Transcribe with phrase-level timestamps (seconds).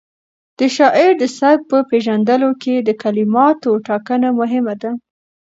[0.57, 4.91] د شاعر د سبک په پېژندلو کې د کلماتو ټاکنه مهمه ده.